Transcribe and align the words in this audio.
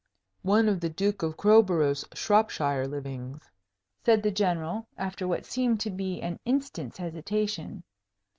"One 0.41 0.67
of 0.67 0.79
the 0.79 0.89
Duke 0.89 1.21
of 1.21 1.37
Crowborough's 1.37 2.05
Shropshire 2.15 2.87
livings," 2.87 3.51
said 4.03 4.23
the 4.23 4.31
General, 4.31 4.87
after 4.97 5.27
what 5.27 5.45
seemed 5.45 5.79
to 5.81 5.91
be 5.91 6.23
an 6.23 6.39
instant's 6.43 6.97
hesitation. 6.97 7.83